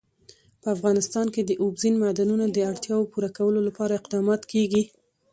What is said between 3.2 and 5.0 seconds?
کولو لپاره اقدامات کېږي.